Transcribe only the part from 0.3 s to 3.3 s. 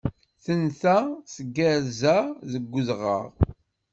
Tenta tgersa deg udɣaɣ.